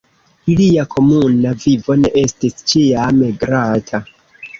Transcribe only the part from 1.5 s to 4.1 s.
vivo ne estis ĉiam glata.